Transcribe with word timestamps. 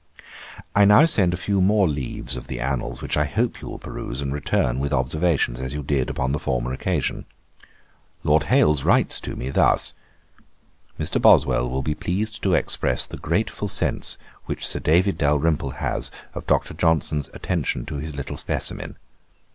I 0.75 0.83
now 0.83 1.05
send 1.05 1.31
a 1.31 1.37
few 1.37 1.61
more 1.61 1.87
leaves 1.87 2.35
of 2.35 2.47
the 2.47 2.59
Annals, 2.59 3.03
which 3.03 3.17
I 3.17 3.25
hope 3.25 3.61
you 3.61 3.67
will 3.69 3.77
peruse, 3.77 4.19
and 4.19 4.33
return 4.33 4.79
with 4.79 4.91
observations, 4.91 5.59
as 5.59 5.75
you 5.75 5.83
did 5.83 6.09
upon 6.09 6.31
the 6.31 6.39
former 6.39 6.73
occasion. 6.73 7.27
Lord 8.23 8.45
Hailes 8.45 8.83
writes 8.83 9.19
to 9.19 9.35
me 9.35 9.51
thus: 9.51 9.93
"Mr. 10.99 11.21
Boswell 11.21 11.69
will 11.69 11.83
be 11.83 11.93
pleased 11.93 12.41
to 12.41 12.55
express 12.55 13.05
the 13.05 13.17
grateful 13.17 13.67
sense 13.67 14.17
which 14.45 14.65
Sir 14.65 14.79
David 14.79 15.19
Dalrymple 15.19 15.75
has 15.77 16.09
of 16.33 16.47
Dr. 16.47 16.73
Johnson's 16.73 17.29
attention 17.35 17.85
to 17.85 17.97
his 17.97 18.15
little 18.15 18.37
specimen. 18.37 18.97